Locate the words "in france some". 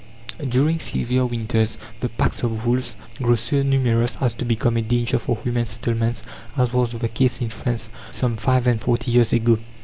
7.39-8.35